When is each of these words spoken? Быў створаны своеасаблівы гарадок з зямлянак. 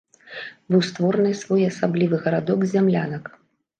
Быў 0.75 0.81
створаны 0.89 1.33
своеасаблівы 1.43 2.15
гарадок 2.27 2.59
з 2.67 2.75
зямлянак. 2.77 3.23